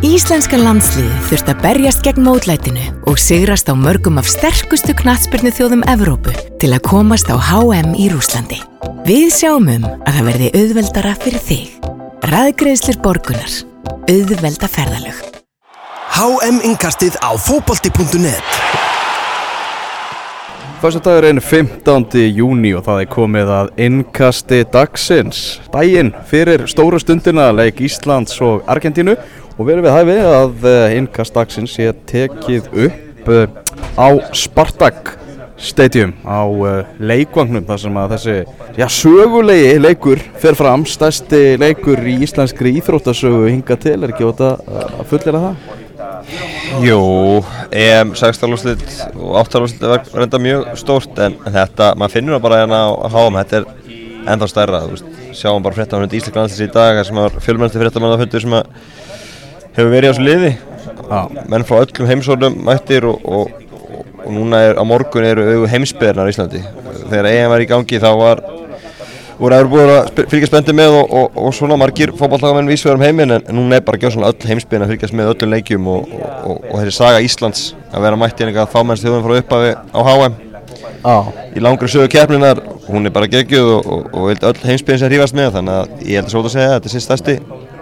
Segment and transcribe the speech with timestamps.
[0.00, 5.82] Íslenska landsliði þurft að berjast gegn mótlætinu og sigrast á mörgum af sterkustu knatsbyrnu þjóðum
[5.92, 8.56] Evrópu til að komast á HM í Rúslandi.
[9.04, 11.90] Við sjáum um að það verði auðveldara fyrir þig.
[12.32, 13.58] Ræðgreðslir borgunar.
[14.08, 15.20] Auðvelda ferðalög.
[16.16, 18.56] HM-inkastið á fókbalti.net
[20.80, 22.06] er 15.
[22.32, 25.60] júni og það er komið að innkasti dagsins.
[25.74, 29.18] Dægin fyrir stóru stundina leik Íslands og Argentínu
[29.60, 33.58] og verðum við hæfi að eh, innkast dagsins sé tekið upp eh,
[34.00, 35.18] á Spartak
[35.60, 38.36] Stadium á eh, leikvangnum þar sem að þessi
[38.80, 44.54] já, sögulegi leikur fer fram, stærsti leikur í íslenskri íþróttasögu hinga til, er ekki óta
[44.64, 45.68] að fullera það?
[46.80, 47.02] Jú,
[47.76, 48.86] EM 16 lúslit
[49.18, 53.08] og 8 lúslit er reynda mjög stórt en, þetta, maður finnur það bara hérna á
[53.12, 53.68] háum, þetta er
[54.30, 57.82] ennþá stærra, þú veist, sjáum bara fréttamann í Ísleika landslis í dag sem var fjölmennasti
[57.82, 58.72] fréttamann að fundur sem að
[59.76, 60.52] hefur verið á þessu liði
[61.10, 61.26] ah.
[61.50, 63.52] menn frá öllum heimsórnum mættir og, og,
[63.90, 66.64] og, og núna er á morgun eru heimsbyðarnar í Íslandi
[67.10, 68.42] þegar EM var í gangi þá var
[69.40, 73.38] voru að vera búin að fylgja spendi með og svona margir fókbaltagamenn vísvegar um heiminn
[73.38, 76.66] en núna er bara að gjóða svona öll heimsbyðin að fylgjast með öllum leikjum og
[76.74, 80.36] þessi saga Íslands að vera mætt í einhverja fámennst þjóðum frá upphafi á HM
[81.08, 81.30] ah.
[81.56, 85.78] í langri sögu keppninar hún er bara geggjuð og öll heimsbyðin sem hrífast með þannig
[85.78, 87.38] að ég held að svo að segja að þetta er stærsti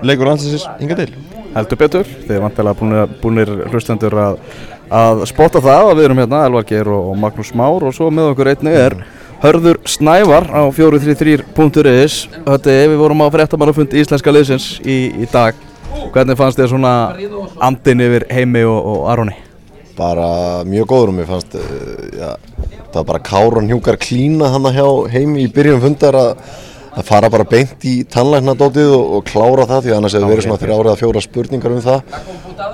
[0.07, 1.11] leikur landsins hinga til
[1.55, 4.43] heldur betur þið er vantilega búinir, hlustendur að,
[4.91, 8.11] að spotta það að við erum hérna Elvar Geir og, og Magnús Már og svo
[8.15, 8.99] með okkur einni er
[9.39, 15.55] Hörður Snævar á 433.is Þetta er við vorum á fréttamannafundi íslenska liðsins í, í dag
[16.13, 16.95] hvernig fannst þið svona
[17.65, 19.37] andin yfir heimi og, og Aroni?
[19.99, 22.33] Bara mjög góður og mér fannst eh, ja,
[22.93, 26.33] það var bara Káran Hjúkar klína hann að hjá heimi í byrjun fundar að
[26.95, 30.61] að fara bara beint í tannlæknadótið og, og klára það því annars hefur verið svona
[30.63, 32.15] þrjára eða fjóra spurningar um það.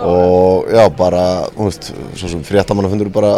[0.08, 1.24] Og já bara,
[1.56, 3.34] þú veist, svo sem fréttamanna fundur bara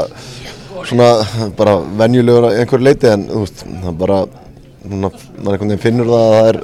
[0.86, 4.20] svona bara venjulegur einhver leiti en þú veist, það bara
[4.86, 6.60] mann einhvern veginn finnur það að það er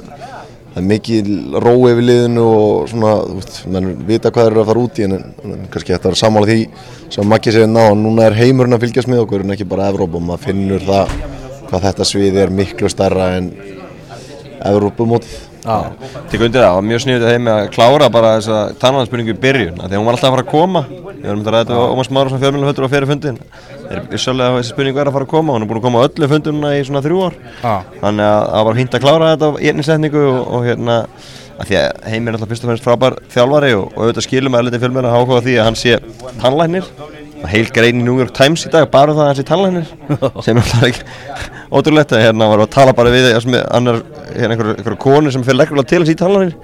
[0.73, 1.27] það er mikið
[1.61, 4.99] rói yfir liðinu og svona, þú veist, mann vita hvað það eru að fara út
[4.99, 6.59] í en, en kannski þetta er samála því
[7.13, 10.17] sem Maggi segir ná, núna er heimurinn að fylgjast með okkur en ekki bara Evróp
[10.17, 11.13] og maður finnur það
[11.69, 13.51] hvað þetta svið er miklu starra en
[14.69, 15.33] Evrópumótið.
[15.63, 19.77] Tikk undir það, mjög sniðið heim með að klára bara þessa tannvæðanspurningu í byrjun.
[19.79, 20.81] Því hún var alltaf að fara að koma.
[21.13, 23.37] Við erum að ræða Ómars Máru sem fjármjöluföndur á fyrir fundin.
[23.53, 24.09] Það er að
[24.57, 26.69] þessi spurningu er að fara að koma hún er búin að koma á öllu fundununa
[26.75, 27.35] í svona þrjú ár.
[28.01, 30.95] Þannig að það var hýnt að klára þetta í einni setningu og, og hérna
[31.53, 34.55] að því að heim er alltaf fyrst og fyrst frábær þjálfari og, og auðvitað skilum
[34.57, 34.61] að
[37.43, 39.39] að hann heil grein í New York Times í dag bara um það að hann
[39.39, 41.05] sé tannlæknir sem er alltaf ekki
[41.73, 45.61] ótrúlegt að hérna var að tala bara við annar, hérna einhverju einhver konu sem fyrir
[45.61, 46.57] leggur til að sé tannlæknir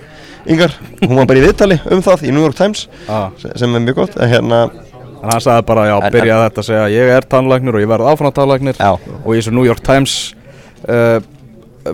[0.50, 3.28] yngar, hún var bara í viðtali um það í New York Times ah.
[3.38, 4.62] sem er mjög gott en hérna
[5.20, 8.14] en hann sagði bara já, byrjaði þetta að segja ég er tannlæknir og ég verði
[8.14, 8.80] áfram tannlæknir.
[8.80, 10.16] Og í þessu New York Times
[10.86, 11.20] uh,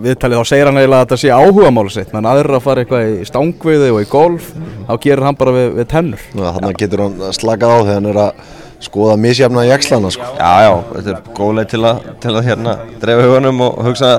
[0.02, 2.12] viðtalið þá segir hann eiginlega að þetta sé áhuga máli sitt.
[2.14, 4.52] Menn aðra að fara eitthvað í stángviði og í golf
[4.86, 6.28] þá gerir hann bara við, við tennur.
[6.36, 8.54] Þannig að getur hann slakað á þegar hann er að
[8.84, 10.30] skoða misjafna í ekslana sko.
[10.36, 14.10] Já, já, þetta er góð leið til að, til að hérna, drefa hugunum og hugsa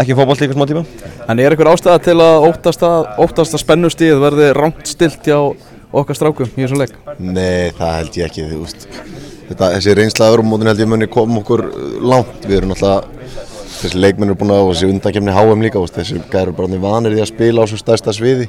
[0.00, 0.84] ekki fókbalt líka smá tíma.
[1.28, 5.38] En er eitthvað ástæða til að óttast að, óttast að spennustíð verði rámt stilt hjá
[5.94, 6.94] okkar strákum í þessum leik?
[7.18, 8.48] Nei, það held ég ekki
[9.44, 11.62] Þetta, þessi reynslaður og mótin held ég muni kom okkur
[12.00, 12.46] langt.
[12.48, 13.10] Við erum alltaf
[13.82, 17.28] þessi leikmenn eru búin að þessi undakefni HM líka þessi gæður bara vanir því að
[17.28, 18.48] spila á svo stærsta sviði.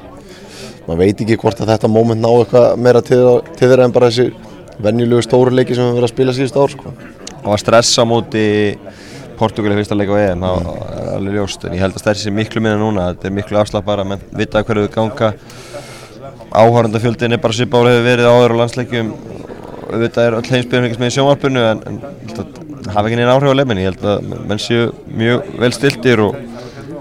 [0.85, 3.21] Maður veit ekki hvort að þetta móment ná eitthvað meira til,
[3.57, 4.29] til þeirra en bara þessi
[4.83, 6.93] venjulegu stóru leiki sem við verðum að spila síðust ár sko.
[7.43, 8.45] og að stressa múti
[9.39, 10.83] Portugali fyrsta leik á EM það mm.
[10.95, 13.59] er alveg ljóst, en ég held að stærsi sé miklu minna núna, þetta er miklu
[13.59, 15.31] afslappara menn vita hverju þau ganga
[16.55, 19.11] áhörandafjöldin er bara svipa ára hefur verið á öðru landsleikjum
[19.85, 21.99] og þetta er öll heimsbyrjum með í sjónvarpunnu en, en
[22.93, 26.37] hafa ekki neina áhrif á lefminni, ég held að menn séu mjög vel stiltir og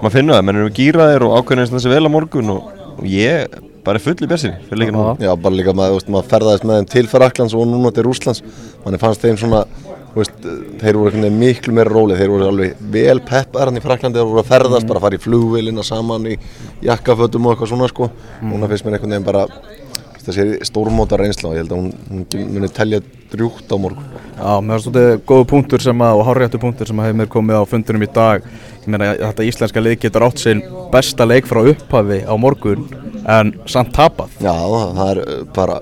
[0.01, 2.69] maður finnur það, menn eru gýraðir og ákveðin eins og þessi vel á morgun og,
[2.95, 6.79] og ég bara full í björnsinni fyrir leikinu Já, bara líka maður, maður ferðaðist með
[6.79, 8.41] þeim til Faraklands og núna til Rúslands
[8.83, 9.63] manni fannst þeim svona,
[10.15, 10.49] veist,
[10.81, 14.43] þeir voru miklu meira rólið, þeir voru alveg vel peppar hann í Faraklandi, þeir voru
[14.43, 14.91] að ferðast mm.
[14.91, 16.37] bara að fara í flugveilina saman í
[16.85, 18.11] jakkafötum og eitthvað svona sko,
[18.41, 18.53] mm.
[18.53, 19.47] núna finnst mér einhvern veginn bara
[20.25, 23.01] þessi stórmóta reynsla og ég held að hún, hún muni telja
[23.31, 24.07] drjúkt á morgun.
[24.35, 27.31] Já, mér finnst þetta góðu punktur sem að, og hárjættu punktur sem að hefur mér
[27.35, 28.49] komið á fundunum í dag.
[28.83, 30.61] Ég meina að þetta íslenska lið getur átt sér
[30.93, 32.85] besta leik frá upphafi á morgun
[33.25, 34.35] en samt tapað.
[34.43, 34.53] Já,
[34.99, 35.79] það er uh, bara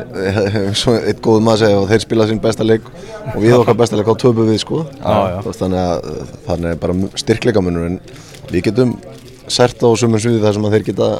[0.88, 2.86] og eitt góð maður segja og þeir spila sín besta leik
[3.34, 4.82] og við okkar besta leik á töpu við sko.
[4.96, 5.38] Já, já.
[5.60, 6.10] þannig að
[6.46, 7.98] það er bara styrkleikamunur en
[8.50, 8.96] við getum
[9.50, 11.10] sert á sumum sviði þar sem að þeir geta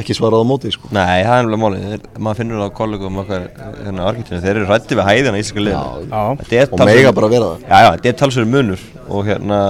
[0.00, 0.88] ekki svarað á móti sko.
[0.94, 3.48] Nei, það er nefnilega málið, maður finnur það á kollegum okkar
[3.82, 6.06] hérna á Argentínu, þeir eru rætti við hæðina í íslenska liðinu.
[6.08, 6.22] Já.
[6.42, 9.60] Þetta er og mega bara vera það Já, já, þetta er talsverður munur og hérna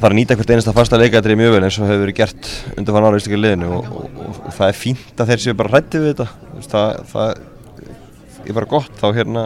[0.00, 2.96] þarf að nýta hvert einasta fasta leikadri mjög vel eins og hefur verið gert undir
[2.96, 5.56] fann ára í íslenska liðinu og, og, og, og það er fínt að þeir séu
[5.58, 6.28] bara rætti við þetta
[6.70, 7.42] það, það
[8.46, 9.42] er bara gott, þá hérna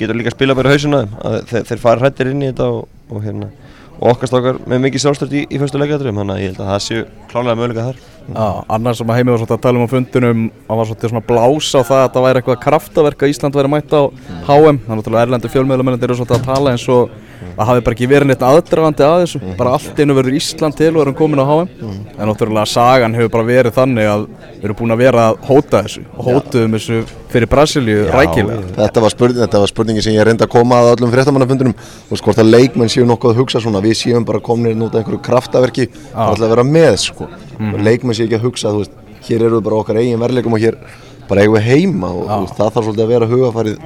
[0.00, 2.68] getur líka að spila bara hausuna þeim, að þeir, þeir fara rættir inn í þetta
[2.74, 3.50] og, og hérna
[3.98, 6.70] og okkar stakar með mikið sjálfstært í, í fyrstu leikadrum þannig að ég held að
[6.72, 8.00] það séu klálega möguleika þar.
[8.22, 8.46] Já,
[8.76, 11.26] annars sem að heimi var svolítið að tala um á fundunum og var svolítið svona
[11.28, 14.02] blása á það að það væri eitthvað kraftaverk að Ísland væri mætt á
[14.48, 17.16] HM þannig að erlendu fjölmiðlumennir eru svolítið að tala eins og
[17.56, 19.40] það hafi bara ekki verið neitt aðdragandi að þessu.
[19.58, 21.68] Bara allt einu verður Ísland til og erum komin á HM
[22.18, 25.82] en náttúrulega sagan hefur bara verið þannig að við erum búin að vera að hóta
[25.84, 27.02] þessu og hótuðum þessu
[27.32, 28.62] fyrir Brasilíu rækilega.
[28.76, 31.76] Þetta var, spurning, þetta var spurningi sem ég reyndi að koma að öllum fréttamannafundunum
[32.12, 34.92] og sko hvort að leikmenn séu nokkuð að hugsa svona við séum bara komin út
[34.92, 35.88] af einhverju kraftaverki.
[36.12, 37.30] Til að vera með sko.
[37.72, 40.58] Og leikmenn séu ekki að hugsa þú veist, hér eru við bara okkar eigin verleikum
[40.58, 40.76] og hér
[41.32, 43.76] bara eigum við heima og þú veist, það þarf svolítið að vera hugafarið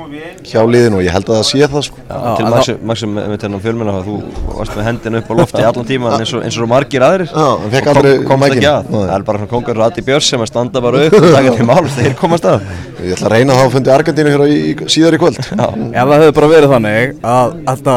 [0.50, 2.02] hjá liðinu og ég held að það sé það sko.
[2.10, 4.16] Til en Maxi, Maxi með, með þennan fjölmenna þú
[4.56, 7.31] varst með hendina upp á lofti allan tíman eins og, eins og margir aðrir.
[7.31, 8.58] Já, og aldrei komast mækinn.
[8.58, 8.90] ekki að.
[8.96, 11.69] Það er bara svona kongur Rati Björns sem að standa bara upp og taka til
[11.70, 12.69] máls þeir komast að.
[13.04, 14.60] Ég ætla að reyna að fundi Argentínu hér á í,
[14.90, 15.38] síðar í kvöld.
[15.43, 17.96] Ef það hefði bara verið þannig að þetta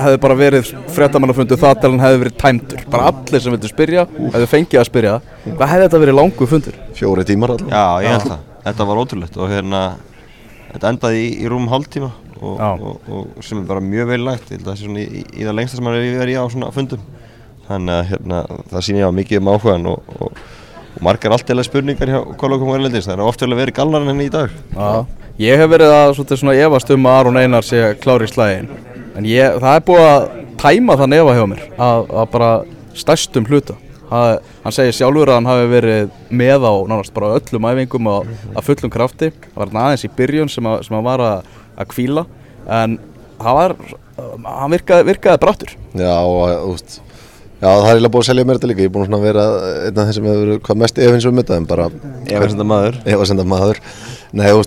[0.00, 2.84] hefði bara verið fréttamannafundu það til hann hefði verið tæmdur.
[2.92, 5.16] Bara allir sem vildu spyrja, hefði fengið að spyrja.
[5.48, 6.78] Hvað hefði þetta verið langu fundur?
[6.96, 7.82] Fjóri tímar allavega.
[7.82, 9.82] Já ég held það þetta var ótrúlegt og hérna
[10.70, 12.70] þetta endaði í, í rúm hálftíma og, Já.
[12.72, 15.24] og, og sem er bara mjög vel lægt ég held að það sé svona í,
[15.36, 17.06] í það lengsta sem maður er verið í á svona fundum.
[17.70, 20.44] Þannig að hérna það sýnir ég á mikið um áhugan og, og,
[20.96, 23.06] og margar alltaf spurningar hjá kollokum og erlendis.
[23.06, 24.54] Það er oft vel að vera gallar en henni í dag.
[24.74, 24.88] Já.
[25.40, 28.66] Ég hef verið að svona efast um að Aron Einar sé klári í slægin
[29.16, 30.26] en ég, það er búið að
[30.60, 32.50] tæma þann efa hjá mér að, að bara
[32.98, 33.76] stærstum hluta
[34.10, 38.66] hann segir sjálfur að hann hafi verið með á nánast bara öllum æfingum og að
[38.66, 39.30] fullum krafti.
[39.44, 42.26] Það var hann aðeins í byrjun sem, að, sem hann var að, að kvíla
[42.80, 42.98] en
[43.40, 43.76] það var,
[44.46, 46.98] hann virkaði, virkaði brattur Já, og þú veist
[47.60, 49.42] Já, það er eiginlega búið að selja mér þetta líka, ég er búin að vera
[49.84, 51.88] einn af þeim sem hefur verið hvað mest efins um þetta en bara
[52.30, 52.94] Efasemda maður.
[53.04, 53.80] Efasemda maður.
[54.32, 54.62] Nei, þú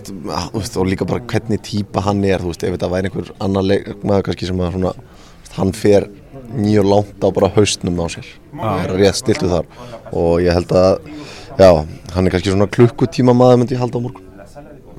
[0.54, 3.66] veist, og líka bara hvernig típa hann er, þú veist, ef þetta væri einhver annar
[3.66, 4.94] leikmaður kannski sem að svona
[5.56, 6.06] hann fer
[6.52, 8.26] mjög langt á bara haustnum á sér.
[8.54, 9.68] Og er rétt stiltu þar.
[10.12, 10.98] Og ég held að,
[11.58, 11.70] já,
[12.14, 14.26] hann er kannski svona klukkutíma maður myndi ég halda á morgun.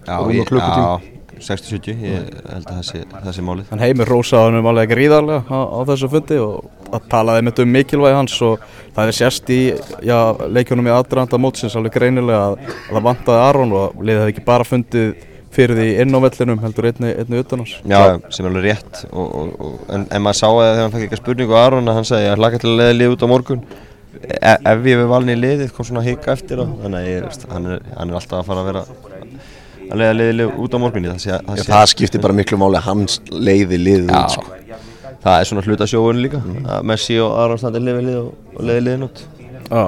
[0.06, 1.02] Já, ég- klukkutíma.
[1.02, 1.12] já,
[1.46, 3.72] 60-70, ég held að það sé, það málið.
[3.76, 6.66] En heimir rósaði hann um alveg gríðarlega á, á þessu fundi og
[6.96, 8.64] að talaði mitt um mikilvægi hans og
[8.96, 9.60] það er sérst í
[10.06, 12.58] já, leikjunum í aðdraðanda mótsins alveg greinilega að,
[12.88, 15.16] að það vantaði Aron og liðið hefði ekki bara fundið
[15.56, 17.74] fyrir því inn á vellinum heldur einni, einni utan hans.
[17.88, 18.00] Já,
[18.36, 21.06] sem er alveg rétt og, og, og, en, en maður sá að þegar hann fekk
[21.08, 23.28] eitthvað spurningu á Aron að hann sagði að hlaka til að leiða lið út á
[23.32, 23.66] morgun
[24.26, 27.26] e ef ég við valin í liðið kom svona hika eftir á þannig að ég,
[27.28, 28.84] veist, hann, er, hann er alltaf að fara að vera
[29.86, 32.38] að leiða liðið lið út á morgun það, sé, það, Já, sé, það skiptir bara
[32.40, 34.80] miklu máli að hans leiði liðið út, Já, sko.
[35.26, 38.70] það er svona hluta sjóun líka að Messi og Aron standi liðið lið og, og
[38.70, 39.24] leiði liðin út
[39.66, 39.86] Já,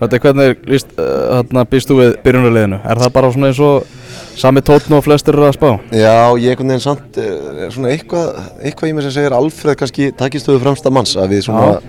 [0.00, 2.80] þetta er hvernig líst, uh, hérna, býst þú við byrjunarliðinu?
[2.86, 3.96] Er það bara svona eins og
[4.38, 5.70] sami tótn og flestir eru að spá?
[5.94, 10.10] Já, ég einhvern veginn samt eh, svona eitthvað, eitthvað í mig sem segir Alfreð kannski
[10.18, 11.80] takistöðu fremsta manns að við svona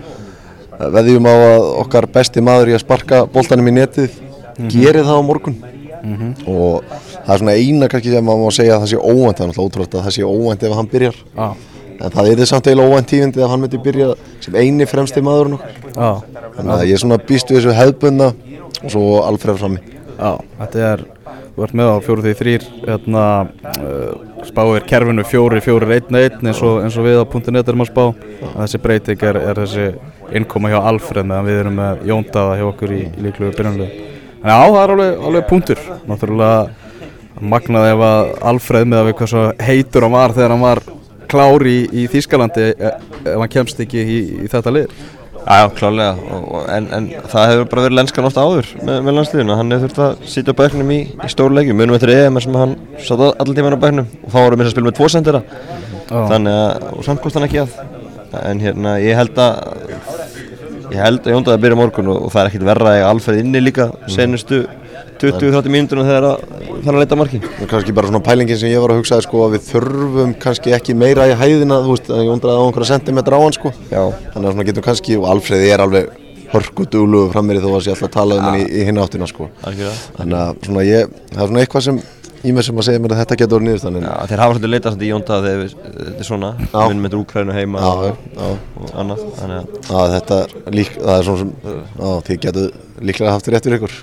[0.79, 4.19] veðjum á að okkar besti maður í að sparka boltanum í netið
[4.71, 5.57] gerir það á morgun.
[6.47, 6.83] Og
[7.25, 9.49] það er svona eina kannski sem maður má segja að það sé óvænt, það er
[9.51, 11.19] náttúrulega ótrúlega að það sé óvænt ef hann byrjar.
[11.35, 11.47] Já,
[11.99, 14.09] en það er þið samt eiginlega óvænt tífindi ef hann myndi byrja
[14.45, 15.75] sem eini fremsti maðurinn okkar.
[15.91, 16.11] Já,
[16.55, 18.29] þannig að ég er svona býst við þessu hefðbundna
[18.79, 19.83] og svo Alfreð frammi.
[20.19, 21.05] Já, þetta er,
[21.65, 23.23] ert með á fjóru því þrýr, hérna,
[23.79, 27.85] uh, spáir kerfinu fjóri, fjóri, einn, einn eins og, eins og við á .net erum
[27.85, 28.03] að spá.
[28.49, 29.87] En þessi breyting er, er þessi
[30.39, 34.07] innkoma hjá Alfred meðan við erum með Jóndaða hjá okkur í, í líklugu byrjunarliðu.
[34.39, 35.83] En já, það er alveg, alveg punktur.
[36.07, 36.89] Náttúrulega
[37.39, 40.83] magnaði ef að Alfred með að við hvað svo heitur hann var þegar hann var
[41.29, 44.93] klár í, í Þýskalandi e- ef hann kemst ekki í, í þetta lið.
[45.39, 46.13] Já, klálega,
[46.75, 50.01] en, en það hefur bara verið lenskan ofta áður með, með landsliðinu, hann hefur þurft
[50.05, 52.75] að sitja bæknum í, í stóru leikjum, munum eftir EM sem hann
[53.07, 55.41] satt allan tíman á bæknum og þá vorum við að spila með tvo sendera,
[56.11, 57.79] þannig að, og samt komst hann ekki að,
[58.43, 59.79] en hérna, ég held að,
[60.93, 63.43] ég held að Jóndaði byrja morgun og, og það er ekkit verra að ég alferð
[63.45, 64.63] inni líka senustu
[65.23, 67.43] 20-30 mínútur þegar að það er að leita markin.
[67.49, 70.75] og kannski bara svona pælingin sem ég var að hugsa sko að við þurfum kannski
[70.77, 73.73] ekki meira í hæðina þú veist, að ég undraði á einhverja sentimetra á hann sko.
[73.89, 76.13] Þannig að svona getum kannski, og Alfreði er alveg
[76.49, 79.49] hörkudúlugu frammeri þó að sé alltaf að tala um hann í, í hinn áttina sko.
[79.65, 82.01] Þannig að svona ég, það er svona eitthvað sem
[82.45, 85.09] í mig sem að segja mér að þetta getur Já, þeir hafa svolítið leitað í
[85.09, 88.51] Jóndaði þegar þetta er svona, við vinnum með Úkrænu heima Já, og, já.
[88.79, 91.51] og annað, að að þetta er lík, er svona sem,
[91.99, 92.71] á, þið getur
[93.09, 93.97] líklega haft rétt fyrir ykkur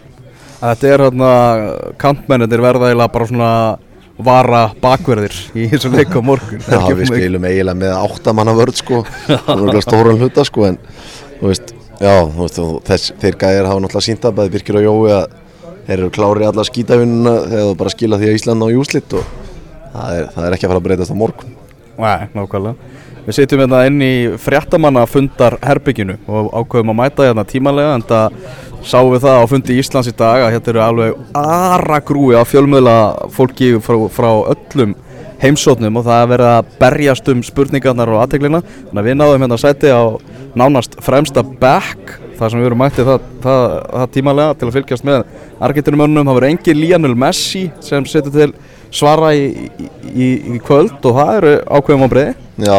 [0.61, 1.31] að þetta er hérna
[2.01, 3.51] kantmennir verða eiginlega bara svona
[4.17, 6.63] vara bakverðir í þessu leik á morgun.
[6.65, 9.03] Já, við skilum eiginlega með áttamanna vörð sko,
[9.85, 10.79] stóran hluta sko, en
[11.41, 14.87] þú veist, já, þú veist, þess, þeir gæðir hafa náttúrulega sínt að bæði Birkir og
[14.87, 15.37] Jói að
[15.87, 19.33] þeir eru klári alla skítavinnuna þegar þú bara skila því að Ísland á júslitt og
[19.93, 21.57] það er, það er ekki að fara að breytast á morgun.
[21.97, 22.95] Nei, nákvæmlega.
[23.27, 28.05] Við sitjum hérna inn í fréttamanna fundar herbygginu og ákveðum að mæta hérna tímanlega en
[28.07, 28.37] það
[28.87, 32.97] sáum við það á fundi Íslands í dag að hérna eru alveg aragrúi af fjölmiðla
[33.35, 34.95] fólki frá, frá öllum
[35.43, 39.45] heimsóknum og það er verið að berjast um spurningarnar og aðteglina þannig að við náðum
[39.45, 40.05] hérna að sæti á
[40.57, 45.09] nánast fremsta back þar sem við erum mættið það, það, það tímanlega til að fylgjast
[45.09, 45.27] með
[45.67, 48.51] Argentinumönnum það verður engin Lionel Messi sem setur til
[48.95, 49.71] svara í,
[50.15, 52.35] í, í, kvöld og það eru ákveðum á breiði
[52.67, 52.79] Já,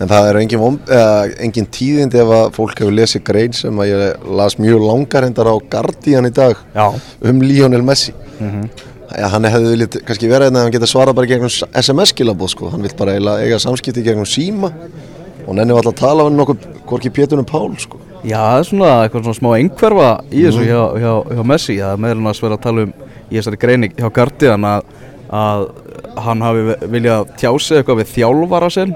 [0.00, 3.76] en það er engin, vom- eh, engin tíðindi ef að fólk hefur lesið grein sem
[3.82, 6.86] að ég las mjög langar hendar á Guardian í dag Já.
[7.28, 8.14] um Lionel Messi.
[9.08, 11.48] Já, hann hefði viljað kannski vera hérna að hann geta svarað bara gegnum
[11.80, 14.68] SMS-skilabóð sko, hann vill bara eiginlega eiga samskipti gegnum síma
[15.48, 18.00] og nenni var alltaf að tala um nokkuð hvorki Péturinn Pál sko.
[18.24, 22.02] Já, það er svona eitthvað svona smá einhverfa í þessu hjá, hjá, hjá Messi það
[22.04, 22.92] meðlum að vera að tala um
[23.28, 24.92] í þessari greini hjá Guardian að,
[25.28, 25.64] að
[26.24, 28.94] hann hafi viljað tjá sig eitthvað við þjálfara sinn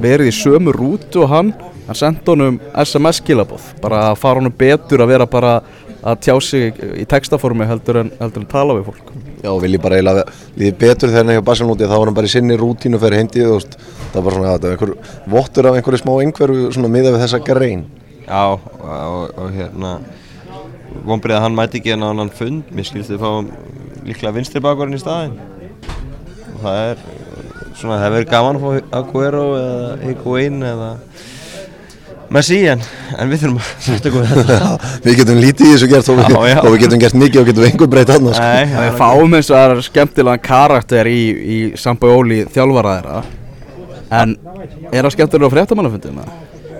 [0.00, 1.52] verið í sömu rútu og hann
[1.86, 5.58] hann sendi honum SMS-skilabóð bara að fara honum betur að vera bara
[6.06, 9.78] að tjá sig í textaformi heldur en, heldur en tala við fólk Já, og vilji
[9.82, 10.24] bara eiginlega
[10.56, 13.20] líði betur þegar hann er hjá Barcelona þá var hann bara í sinni rútínu fyrir
[13.20, 16.92] heimdið og það var bara svona, þetta var einhver vottur af einhverju smá einhverju svona
[16.92, 17.84] miða við þessa grein.
[18.26, 19.92] Já, og, og, hérna
[21.06, 23.52] vonbrið að hann mæti ekki en á annan fund mér skilst þið fáum
[24.06, 25.55] líklega vinstri bakvarinn í staðinn og
[26.66, 27.00] það er
[27.76, 30.90] svona, það verður gaman að fá Aguero eða Higuain eða
[32.34, 32.80] Messi en,
[33.22, 34.70] en við þurfum að setja okkur við þetta
[35.04, 36.56] Við getum lítið í þessu gert og Já, já.
[36.58, 38.40] og við getum gert mikið og getum einhver breytt annars.
[38.40, 38.48] Sko.
[38.50, 43.22] Nei, Við fáum eins og það er skemmtilegan karakter í, í Sampaoli þjálfara þeirra
[44.16, 44.34] en
[44.90, 46.26] er það skemmtilega á fréttamannafundina?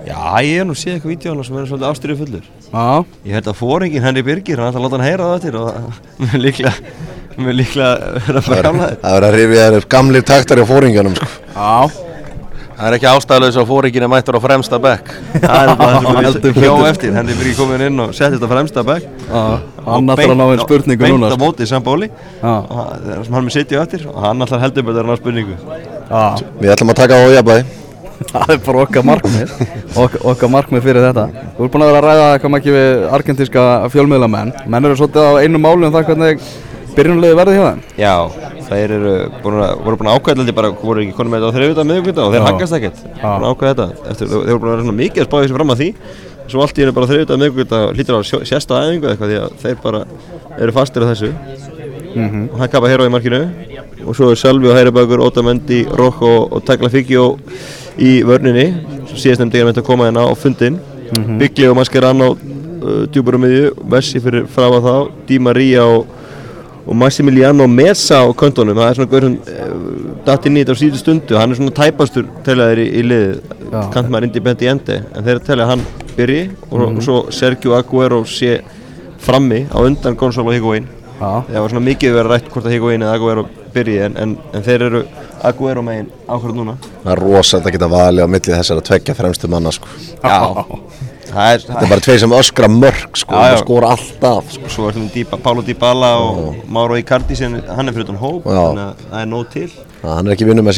[0.07, 2.83] Já, ég hef nú séð eitthvað vídjóna sem er svolítið ástyrju fullur Já,
[3.27, 6.37] Ég held að fóringin Henry Birgir, hann ætla að láta hann heyra það eftir og
[6.45, 6.93] líklega,
[7.37, 7.93] mér líklega
[8.27, 11.27] vera Það bara er- gamlaðir það er að rifja þér gamlir taktar í fóringanum sko.
[11.55, 12.03] já.
[12.77, 15.07] Það er ekki ástæðulegs að fóringin er mættur á fremsta bekk.
[15.41, 16.89] Það er bara það sem Heldur við hjá betur.
[16.91, 19.07] eftir Henry Birgir komin inn og setti þetta fremsta bekk.
[19.33, 21.39] Hann ætlar að ná einn spurningu beint núna á sko.
[21.41, 22.09] móti Sambóli
[22.43, 22.53] Já.
[23.25, 24.05] sem hann með sitja eftir.
[24.13, 25.55] Og hann ætlar heldur betur að ná spurningu.
[25.57, 26.21] Já,
[26.61, 27.65] Við ætlum að taka á jafnbæði.
[28.29, 29.49] það er bara okkar markmið.
[29.97, 31.25] Ok, okkar markmið fyrir þetta.
[31.57, 34.53] Þú ert búin að vera að ræða eitthvað mikið við argentíska fjölmiðlamenn.
[34.69, 36.45] Menn eru svolítið á einu máli um það hvernig
[36.97, 37.81] byrjunulegi verði hjá þeim?
[38.01, 38.13] Já,
[38.67, 39.11] þeir eru
[39.43, 41.85] búin að, voru búin að ákvæða þetta bara, voru ekki konum með þetta á þriðvita
[41.91, 43.03] miðugvita og þeir haggast ekkert.
[43.21, 44.09] Búin að ákvæða þetta.
[44.13, 45.89] Eftir, þeir voru búin að vera svona mikið að spáði þessu fram að því.
[46.47, 49.13] Svo allt í henni bara þriðvita miðugvita hlýtur á að sjó- sést á æfingu eða
[49.13, 50.01] eitthvað því að þeir bara
[50.57, 51.31] eru fastir á þessu.
[52.17, 53.41] Og hann kappa hér á í markinu.
[54.07, 57.37] Og svo er Salvi og Hæribagur, Otamendi, Rocco og Tagliafico
[57.99, 58.69] í vörninni.
[59.09, 60.79] Svo síðast nefndi ég að að koma hérna á fundin
[61.39, 64.95] Bigli og Mascherano uh, djúpar um miðju, Messi fyrir frá að þá
[65.27, 66.07] Di Maria og
[66.87, 70.75] og Massimiliano Mesa á kontónum það er svona gaur sem uh, datt inn í þetta
[70.75, 71.37] á síðu stundu.
[71.39, 73.79] Hann er svona tæpastur teljaðir í, í liðið Já.
[73.93, 75.85] kant maður independiente en þeir telja að hann
[76.17, 78.61] byrji og, og svo Sergio Aguero sé
[79.23, 83.03] frammi á undan Gonzalo Higuain Já, það var svona mikið verið rætt hvort að Higuain
[83.03, 85.03] eða Aguero byrji en, en, en þeir eru
[85.47, 86.77] Aguero megin ákvörð núna.
[87.03, 89.89] Það er rosalega að geta valið á milli þessar að tveggja fremstu manna sko.
[90.23, 90.37] já
[91.31, 93.55] er, Þetta er bara tveir sem öskra mörg sko, Já, já.
[93.57, 94.69] og skora alltaf sko.
[94.69, 98.85] svo er þetta Pálo Dybala og Mauro Icardi sem hann er fyrir utan hóp þannig
[98.85, 99.67] að það er nóg til.
[100.01, 100.71] Það- Hann er ekki vinnum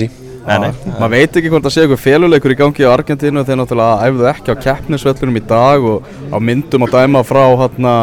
[0.50, 3.60] nei, nei, maður veit ekki hvort það sé eitthvað féluleikur í gangi á Argentínu þeir
[3.60, 7.94] náttúrulega æfðu ekki á keppnisvellunum í dag og á myndum að dæma frá hérna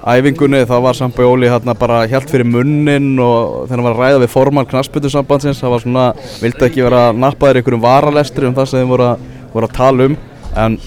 [0.00, 0.62] æfingunni.
[0.64, 4.32] Þá var Sampaoli hérna bara hjælt fyrir munnin og þegar hann var að ræða við
[4.32, 6.06] formann knassbyttusambandsins það var svona,
[6.40, 10.08] vildi ekki vera nappaðir einhverjum varalestri um það sem þeim voru að, voru að tala
[10.08, 10.16] um.
[10.56, 10.78] En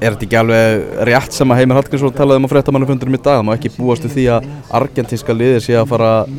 [0.00, 3.38] er þetta ekki alveg rétt sem að Heimir Hallgrímsson talaði um á fréttamannufundurum í dag
[3.38, 4.48] það má ekki búast við því að
[4.80, 6.34] argentínska liðið sé að fara að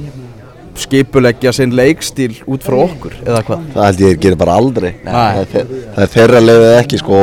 [0.82, 4.92] skipuleggja sinn leikstíl út frá okkur eða hvað Það held ég gerir bara aldrei.
[5.04, 5.12] Nei.
[5.12, 7.20] Það er, er þeirra leiðið ekki sko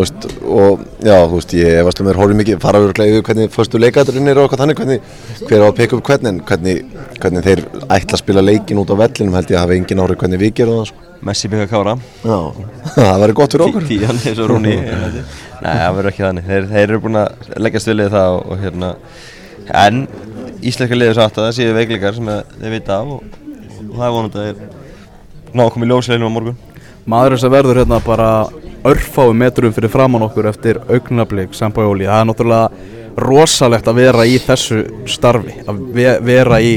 [0.00, 3.52] veist, og já, þú veist, ég efast um mér horfið mikið, fara yfir yfir hvernig
[3.52, 5.14] fyrstu leikadurinn er og eitthvað þannig, hvernig,
[5.48, 6.76] hver á að peka upp hvernig, en hvernig,
[7.18, 10.22] hvernig þeir ætla að spila leikin út á vellinum held ég að hafa engin áhrif
[10.22, 11.08] hvernig við gerum það sko.
[11.22, 11.92] Messi byggja kára.
[12.24, 12.38] Já,
[12.96, 13.84] það verður gott fyrir okkur.
[13.90, 16.48] Tíjan eins og Rúni Nei, það verður ekki þannig.
[16.48, 18.88] Þeir, þeir eru búin að leggja stilið það og, og hérna
[19.70, 20.06] En
[20.62, 23.38] íslenska liður satt að það séu veikleikar sem að þeir vita af og,
[23.88, 26.58] og það er vonandi að þeir ná að koma í ljósleilum á morgun.
[27.12, 28.28] Maðurinn sem verður hérna bara
[28.88, 34.38] örfáum metrum fyrir framann okkur eftir augnablík Sampaoli, það er náttúrulega rosalegt að vera í
[34.42, 36.74] þessu starfi að ve vera í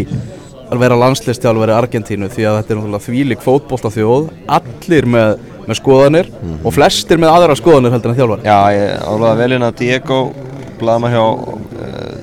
[0.65, 5.35] að vera landslistjálfari Argentínu því að þetta er náttúrulega þvílik fótbolta þjóð allir með,
[5.69, 6.29] með skoðanir
[6.65, 8.47] og flestir með aðra skoðanir heldur en þjálfari.
[8.50, 10.19] Já, ég álaði vel inn að Diego
[10.81, 12.15] blaðma hjá uh,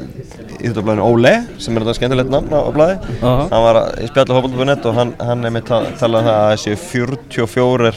[0.63, 2.99] íþjóðablaðinu Ole sem er þetta skemmtilegt nafn á, á blaði.
[3.23, 3.47] Aha.
[3.55, 6.51] hann var að- í spjallu hópa.net og hann, hann er með talað um það að
[6.53, 7.95] þessi 44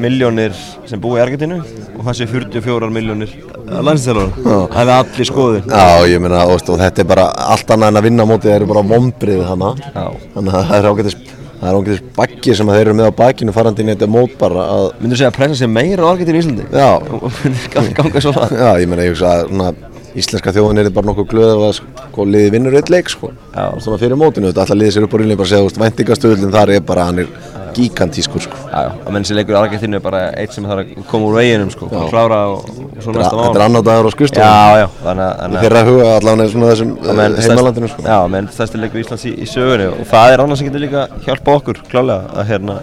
[0.00, 0.56] miljónir
[0.88, 3.34] sem búi í Argentínu og það sé 44 miljónir
[3.68, 8.00] landsinsþjálfara það er allir skoðið Já, ég meina, og, þetta er bara allt annað en
[8.00, 9.70] að vinna á móti, það eru bara vombrið hana.
[10.34, 10.90] Þannig að það er
[11.62, 14.64] er ágætis baggi sem þeir eru með á bakinu farandi inn í þetta mót bara
[14.66, 16.66] að myndur segja að pressa sé meira á Argentínu í Íslandi?
[16.74, 21.06] Já, og munir ganga svona já, ég meina, ég hugsa að íslenska þjóðin er bara
[21.08, 23.30] nokkuð glöð að sko, liði vinnur eitt leik sko.
[23.54, 23.64] Já.
[23.80, 26.52] svona fyrir mótinu, þetta alltaf liði sér upp á rílinu bara segja, þú veist, væntingastöðlinn
[26.52, 27.28] þar er bara, hann er
[27.72, 28.56] gigantískur sko.
[28.68, 31.38] Já, já, að menn sem leikur Argentínu er bara eitt sem þarf að koma úr
[31.40, 34.12] veginum sko, bara klára og, og svo næsta er- þetta er mál annar dagur á
[34.12, 38.02] skrifstofun Já, já, þannig að- þannig að huga allavega svona þessum eh, heimalandinu sko.
[38.04, 41.06] Já, menn stærsti leikur Íslands í, í sögunni og það er annars sem getur líka
[41.24, 42.76] hjálpa okkur klálega að hérna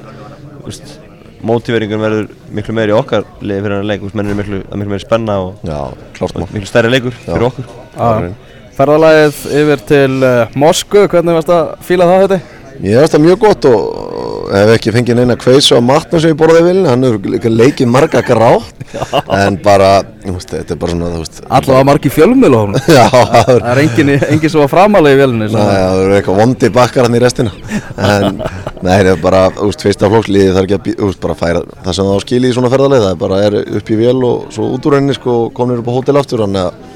[1.40, 4.82] úst, mótiveringun verður miklu meiri í okkar liði fyrir hann leik, menn er miklu, það
[4.82, 5.80] miklu meiri spenna og, Já,
[6.18, 6.52] klárt og mál.
[6.54, 7.68] miklu stærri leikur fyrir okkur.
[7.96, 8.32] Já.
[8.80, 12.59] Ferðalagið yfir til uh, Moskvu, hvernig varst að fíla það þetta?
[12.80, 16.38] Ég veist það mjög gott og hef ekki fengið neina kveisu á matnum sem ég
[16.40, 18.86] borðið vilni, hann líka leikið marga grátt
[19.36, 19.90] en bara,
[20.24, 23.52] þú veist, þetta er bara svona, þú veist Allavega margi fjölmjöl á hún Já, það
[23.54, 26.72] er Það er engin, engin sem var framalega í vélunni Nei, það eru eitthvað vondi
[26.80, 27.54] bakkar hann í restina.
[28.00, 31.40] En, nei, það er bara, þú veist, fyrsta flóksliði þarf ekki að, þú veist, bara
[31.44, 34.00] færa það sem það á skili í svona ferðarleið Það er bara er upp í
[34.00, 36.89] vél og svo út úr henni, sko, og komnir upp á hótel aftur Þannig að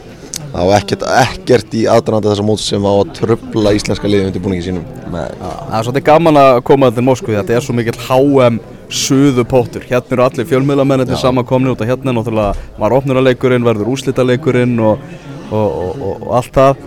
[0.54, 4.44] það var ekkert, ekkert í aðdraðanda þessa móts sem á að tröfla íslenska liðið undir
[4.44, 4.86] búningi sínum.
[5.10, 8.60] Það er svolítið gaman að koma til Moskvu Þetta er svo mikill HM
[8.94, 14.78] suðu póttur Hérna eru allir fjölmiðlamennir samankomni út af hérna náttúrulega var opnuraleikurinn, verður úslitaleikurinn
[14.84, 15.02] og,
[15.50, 16.84] og, og, og, allt það.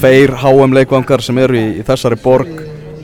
[0.00, 2.52] Tveir HM leikvangar sem eru í, í þessari borg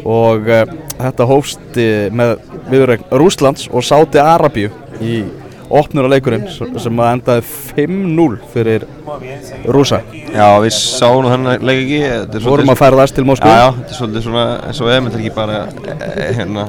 [0.07, 0.63] og uh,
[1.01, 2.37] þetta hófst uh, með
[2.71, 5.21] viðurregn Rúslands og Sáti Arabíu í
[5.71, 7.45] opnuraleikurinn sem sem að endaði
[7.77, 8.87] 5-0 fyrir
[9.75, 10.03] rúsa
[10.35, 13.51] Já, við sáum nú þennan leik ekki þetta er Vorum að færðast til Moskvu.
[13.51, 15.59] Já, já, þetta er svolítið svona eins og eða, þetta er ekki bara
[15.97, 16.69] eh, hérna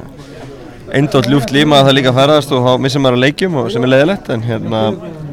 [0.98, 3.84] eindótt ljúft líma að það líka ferðast og þá missir maður að leikjum og sem
[3.84, 4.84] er leiðilegt en hérna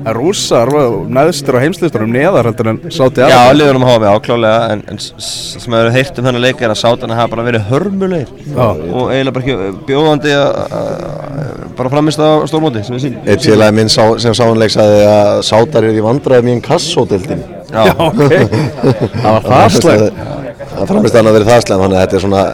[0.05, 3.57] En Rússar var neðstur á heimslistarum neðar heldur en Sáti Já, Arabíu.
[3.63, 7.17] liðunum hafa við áklálega en, en sem hefur heyrt um þennan leik er að sátana
[7.17, 8.67] hafa bara verið hörmulegir Já.
[8.69, 13.43] og eiginlega bara ekki bjóðandi að að- bara framist á stórmóti sem við sín Eitt
[13.49, 17.89] félagi minn sá, sem sáðanleik sagði að sátar eru í vandræðum í en kassódeldin Já,
[17.89, 18.21] Já, ok.
[19.25, 20.23] Það var það slæmt.
[20.75, 22.45] Það framist hann að vera það slæm, þannig að þetta er svona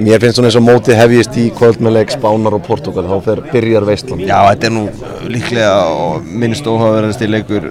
[0.00, 3.26] Mér finnst svona eins og mótið hefjist í kvöld með leik Spánar og Portugal, þá
[3.26, 4.86] fer byrjar veistlan Já, þetta er nú
[5.28, 7.68] líklega og minnst óhafaverðast í leikur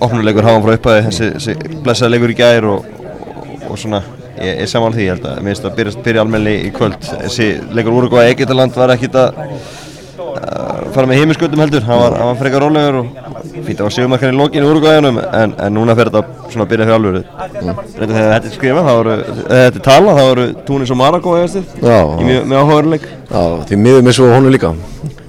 [0.00, 4.00] opnuleikur háum frá upphæði þessi, þessi blessaði leikur í gær og, og, og svona,
[4.38, 6.98] ég er saman því ég held að minnst að byrja, byrja almenni í kvöld.
[7.10, 9.42] Þessi leikur Uruguay Egetaland var ekkit að
[10.94, 13.08] fara með heimisköldum heldur, hann var, hann var frekar rólegur og
[13.66, 16.72] fínt að var sigumarkan í lokinu í Uruguayanum en, en núna fer þetta svona að
[16.72, 17.22] byrja fyrir alvöru.
[17.24, 17.82] Mm.
[17.98, 21.36] þegar þetta er skrifað, þá voru eða þetta er talað, þá voru Túnis og Maragó
[21.40, 21.98] eða Já.
[22.00, 24.72] í mjög, mjög áhugaveruleik Já, því miður missu á honum líka.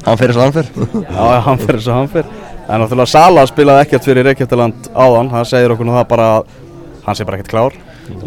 [0.05, 0.71] Hann fer eins og hann fer.
[1.17, 2.39] Já, hann fyrir þess að hann fyrir
[2.71, 5.29] En náttúrulega Sala spilaði ekkert fyrir Reykjavíkland áðan.
[5.33, 6.51] Hann segir okkur nú það bara að
[7.05, 7.77] Hann sé bara ekkert klár.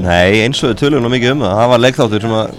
[0.00, 1.52] Nei, eins og við tölum nú mikið um það.
[1.60, 2.56] Það var leikþáttur sem að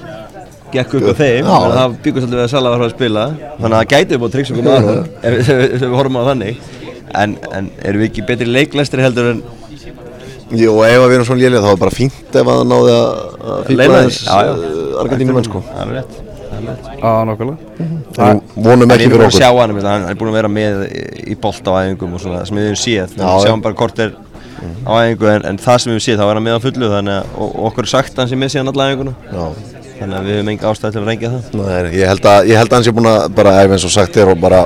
[0.78, 1.56] gekk upp á þeim Já.
[1.66, 3.26] en það byggust alltaf við að Sala var að spila.
[3.60, 5.52] Þannig að það gæti upp á tryggs okkur maður ef,
[5.86, 6.64] við horfum á það þannig.
[7.16, 9.44] En, en erum við ekki betri leiklæstri heldur en
[10.56, 12.92] Jú, ef að við erum svona lélega þá er bara fínt ef að það náði
[12.94, 13.06] að
[13.56, 14.18] að fíkla þess?
[14.28, 14.52] Já, já.
[15.02, 15.62] Argentínum menn sko.
[15.72, 16.20] Það er rétt.
[17.26, 19.40] Nokkulega En vonum ekki fyrir er að okkur.
[19.42, 19.74] sjá hann,
[20.12, 20.84] er búin að vera með
[21.26, 23.18] í- bolt á æfingum og svona sem við hefum séð.
[23.44, 24.14] Sjáum bara hvort er
[24.86, 26.92] á æfingu en, en það sem við hefum séð þá er hann með á fullu
[26.94, 29.16] þannig að okkur er sagt hann sem með síðan alla æfinguna
[30.00, 31.56] þannig að við hefum enga ástæði til að reyngja það.
[31.60, 33.94] Nei, ég held að, ég held að hans er búin að bara ef eins og
[33.96, 34.66] sagt er og bara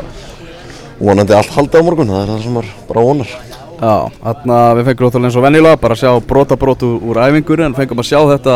[1.00, 3.36] vonandi allt halda á morgun, það er það sem maður bara vonar.
[3.80, 7.78] Já, þarna við fengum náttúrulega eins og venjulega bara að sjá brotabrót úr æfingur en
[7.78, 8.56] fengum að sjá þetta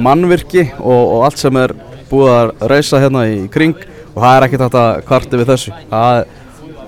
[0.00, 1.74] mannvirki og, og allt sem er
[2.08, 3.76] búið að reysa hérna í kring.
[4.14, 5.74] Og það er ekkert hægt að kvarti við þessu.
[5.90, 6.22] Það,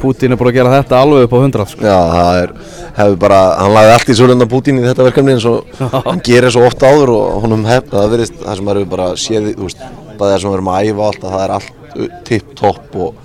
[0.00, 1.84] Putin er búin að gera þetta alveg upp á hundrað sko.
[1.86, 2.52] Já, það er,
[2.98, 6.54] hefur bara, hann lagði allt í svolunda Putin í þetta verkefni eins og hann gerir
[6.54, 9.68] svo ofta áður og honum hef, það verðist, það sem maður hefur bara séð, þú
[9.70, 9.82] veist,
[10.16, 13.24] bara það sem við erum að æfa allt, að það er allt tipp-topp og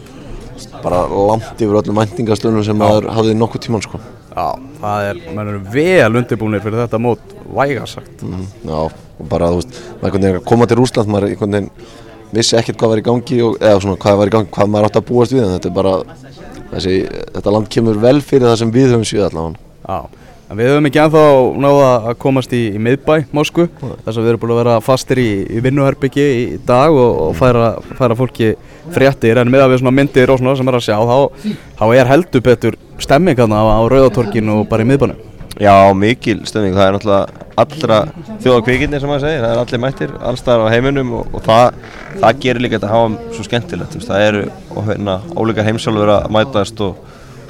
[0.81, 3.99] bara langt yfir öllum mæntingastöðunum sem maður hafði nokkuð tíman, sko.
[4.31, 4.45] Já,
[4.79, 8.77] það er, mann er vel undirbúinir fyrir þetta mót, væga sagt Mm, já,
[9.19, 11.71] og bara, þú veist, maður að koma til Rúsland, maður einhvern veginn
[12.31, 14.87] vissi ekkert hvað var í gangi og, eða svona hvað var í gangi, hvað maður
[14.87, 15.95] átti að búast við, en þetta er bara,
[16.71, 16.97] þessi,
[17.37, 19.69] þetta land kemur vel fyrir það sem við höfum séð allavega.
[19.81, 21.19] Já, En við höfum ekki ennþá
[21.63, 25.21] náða að komast í, í miðbæ Moskvu þess að við erum búin að vera fastir
[25.23, 28.49] í, í vinnuherbyggi í, dag og, og færa, færa fólki
[28.91, 29.39] fréttir.
[29.39, 32.11] En með að við svona myndir og svona sem er að sjá þá, þá er
[32.11, 35.30] heldur betur stemming þarna á, á Rauðatorkinu og bara í miðbænum
[35.61, 37.97] Já, mikil stöðning, það er náttúrulega allra
[38.41, 41.75] þjóða kvikindi sem maður segir, það er allir mættir allstaðar á heiminum og, og það,
[42.23, 44.41] það gerir líka þetta að hafa svo skemmtilegt, veist, það eru
[44.87, 46.97] hérna, ólíka heimsálfur að mætast og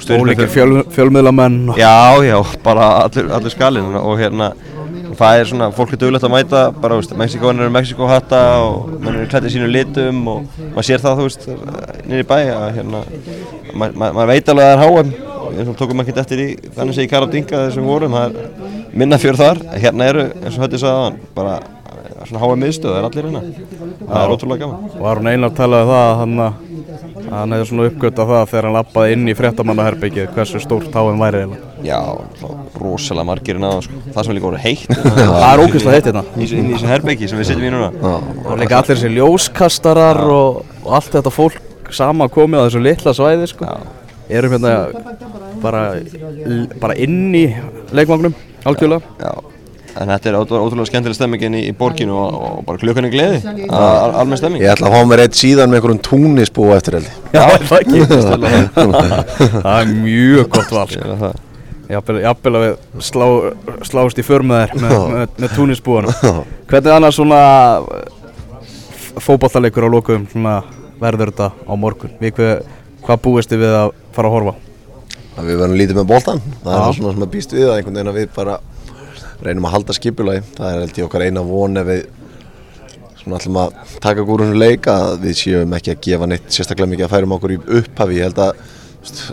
[0.02, 1.94] fyrir- fjöl, fjölmiðlamenn og, Já,
[2.26, 3.94] já, bara allur, allur skalinn.
[4.02, 4.50] Og hérna
[5.16, 9.16] það er svona, fólk er dögulegt að mæta bara, veist, Mexikoðan eru Mexikohatta og mann
[9.22, 11.48] eru klættið sínum litum og maður sér það, þú veist,
[12.10, 13.04] nýri bæ að hérna,
[13.72, 15.12] maður ma ma veit alveg að það er HM
[15.52, 19.20] eins og tókum ekkert eftir í þannig sé í Karadinga þessum vorum, það er minna
[19.20, 21.60] fjör þar hérna eru, eins og höfði sagði aðan bara
[22.28, 23.40] svona HM miðstöð, það er allir hérna
[24.02, 27.68] það er ótrúlega gaman og Aron Einar talaði um það að hann, að hann hefði
[27.70, 31.70] svona uppgötað það þegar hann lappaði inn í fréttamannaherbyggið hversu stórt háum væri eiginlega.
[31.82, 31.98] Já,
[32.78, 34.02] rosalega margir en aðan, sko.
[34.12, 34.92] það sem er líka voru heitt
[35.32, 36.24] Það er ógeðslega heitt hérna.
[36.36, 37.90] inn í þessu herbyggi sem við sitjum í núna
[38.44, 41.58] og líka allir þessi ljóskastarar og, og allt þetta fólk
[41.92, 43.72] sama komið á þessu litla svæði sko.
[44.38, 44.74] Erum hérna
[45.62, 45.82] bara,
[46.82, 47.46] bara inn í
[47.94, 48.34] leikvagnum
[48.68, 49.14] algjörlega.
[49.20, 49.32] Já,
[50.00, 53.14] en þetta er ótrúlega, ótrúlega skemmtileg stemmingin í, í borginu og, og bara klukkan er
[53.14, 54.64] gleði, al, almenn stemming.
[54.64, 57.86] Ég ætla að fá mér eitt síðan með einhverjum túnisbúa eftir heldi Já, er það
[57.86, 58.04] ekki?
[59.64, 61.06] Það er mjög gott val sko.
[61.06, 61.40] Er að.
[61.92, 63.26] Jafnvel jafnvel að við slá,
[63.84, 64.94] slást í för með með,
[65.36, 67.40] með, túnisbúanum Hvernig annars svona
[69.20, 70.60] fótballalegur á lókum svona
[71.02, 72.14] verður þetta á morgun?
[72.22, 72.38] Við
[73.06, 74.58] hvað, búist þið við að fara að horfa?
[75.32, 77.78] að við verðum lítið með boltan það er það svona sem að býst við að
[77.78, 78.56] einhvern veginn að við bara
[79.42, 80.42] reynum að halda skipulagi.
[80.56, 82.02] Það er ég okkar eina von ef við
[83.22, 86.92] svona ætlum að taka úr þessu leik að við séum ekki að gefa neitt sérstaklega
[86.92, 88.18] mikið að færum okkur í upphafi.
[88.18, 88.64] Ég held að,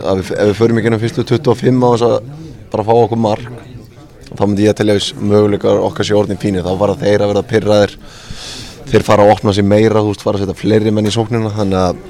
[0.04, 2.16] að við, ef við förum ekki ennum fyrstu 25 á þess að
[2.70, 3.50] bara fá okkur mark
[4.30, 6.66] þá myndi ég að telja þess möguleikar okkar sé orðin fínir.
[6.66, 7.96] Þá var þeir að verða pyrraðir
[8.90, 11.50] þeir fara að opna sér meira þú veist fara að setja fleiri menn í sóknina.
[11.54, 12.04] Þannig að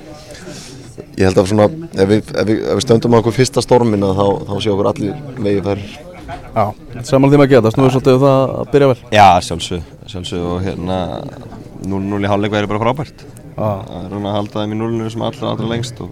[1.21, 4.15] ég held að svona ef við, ef við, ef við stöndum á okkur fyrsta stormina
[4.17, 5.83] þá, þá séu okkur allir vegi fær
[6.31, 6.65] Já,
[7.07, 8.97] saman því maður geta, snúið svolítið um það að byrja vel.
[9.15, 10.99] Já, sjálfsög, sjálfsög og hérna
[11.91, 13.25] 0-0 í hálfleik væri bara frábært.
[13.61, 16.11] Að reyna að halda þeim í núlinu sem allra allra lengst og,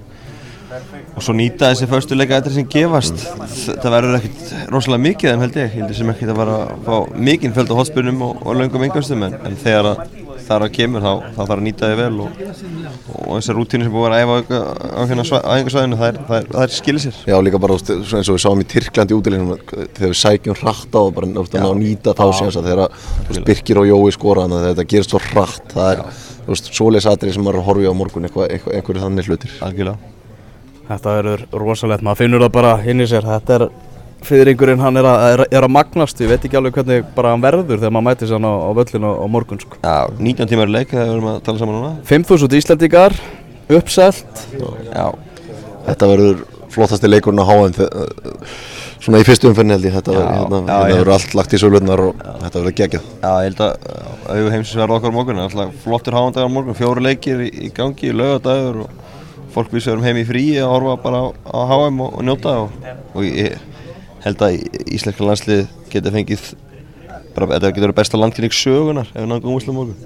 [1.14, 3.27] og svo nýta þessi förstu leika eftir sem gefast.
[3.68, 5.68] Það verður ekkert rosalega mikið þeim held ég.
[5.68, 8.59] Ég held ég sem ekkert að vera að fá mikinn fjöld á hotspunum og, og
[8.59, 11.91] löngum engastum en, en þegar að það er að kemur þá, þá þarf að nýta
[11.91, 12.41] þið vel og,
[13.19, 16.65] og þessar rútínu sem búið að æfa á, hérna einhversvæðinu það er, það er, það
[16.65, 17.21] er skilir sér.
[17.29, 21.01] Já, líka bara eins og við sáum í Tyrklandi útileginum þegar við sækjum hratt á
[21.03, 24.89] og bara að ná nýta þá síðan þegar Birkir og Jói skora þannig að þetta
[24.95, 26.05] gerist svo hratt það er,
[26.59, 29.59] svoleiðis atrið sem maður að horfa í á morgun einhverju þannig hlutir.
[29.65, 30.15] Algjörlega.
[30.89, 33.65] Þetta verður rosalegt, maður finnur það bara inn í sér Þetta er,
[34.26, 37.42] fyrringurinn hann er að, er, er að magnast Ég veit ekki alveg hvernig bara hann
[37.44, 39.78] verður þegar maður mætir sér á, á völlinu á morgun sko.
[39.85, 41.92] Já, 19 tímar leik þegar við erum að tala saman núna.
[42.09, 43.16] 5.000 Íslandíkar,
[43.78, 44.44] uppselt.
[44.92, 45.07] Já,
[45.88, 47.88] Þetta verður flottasti leikurinn á HM þe-
[49.00, 49.94] svona í fyrstu umferðin held ég.
[49.94, 53.07] Þetta Já, verður hérna, já, hérna verður allt lagt í sölurnar og þetta verður geggjað.
[53.22, 53.72] Já, ég held að
[54.28, 58.11] auðvitað heimsins verða okkar morgun, alltaf flottur háandagar á morgun, fjóru leikir í, í gangi,
[58.12, 58.90] lögadagur og
[59.54, 62.52] fólk við séum heim í fríi að horfa bara á, á HM og, og njóta
[62.66, 63.57] og, og ég
[64.24, 66.44] held að íslenska landslið geti fengið,
[67.37, 69.96] bara þetta getur verið besta landkynning sögunar ef við náðum úslega morgun.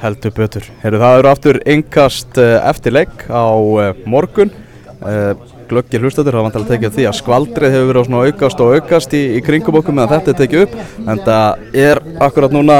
[0.00, 0.70] heldur betur.
[0.82, 4.50] Heru, Það eru aftur engast eftir leik á uh, morgun.
[4.96, 5.34] Uh,
[5.68, 9.16] glöggir hlustadur hafa vantilega tekið því að skvaldrið hefur verið á svona aukast og aukast
[9.16, 10.76] í, í kringum okkur meðan þetta er tekið upp
[11.10, 12.76] en það er akkurat núna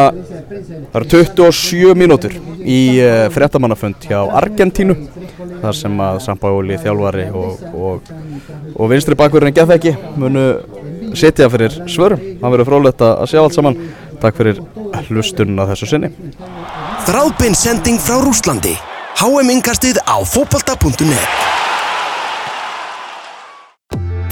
[0.92, 2.78] það eru 27 mínútur í
[3.34, 4.96] fréttamannafund hjá Argentínu
[5.66, 8.10] þar sem að Sampaoli þjálfari og, og,
[8.74, 10.46] og vinstri bakverðin geð ekki munu
[11.16, 13.78] sitja fyrir svörum það verður frólægt að sjá allt saman
[14.22, 14.62] takk fyrir
[15.08, 16.12] hlustunna þessu sinni
[17.06, 18.74] Þráðbein sending frá Rúslandi
[19.16, 21.54] HM Inkastið á fótbolta.net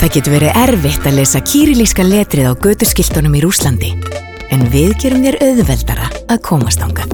[0.05, 3.95] Það getur verið erfitt að lesa kýrilíska letrið á götuskiltunum í Rúslandi.
[4.53, 7.09] En við gerum þér auðveldara að komast ánga.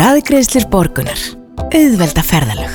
[0.00, 1.22] Raðgreðslir borgunar.
[1.70, 2.74] Auðvelda ferðalög.